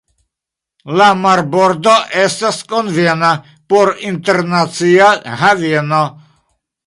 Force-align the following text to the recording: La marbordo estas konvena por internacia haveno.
La 0.99 1.09
marbordo 1.25 1.91
estas 2.21 2.57
konvena 2.71 3.29
por 3.73 3.93
internacia 4.13 5.11
haveno. 5.43 6.01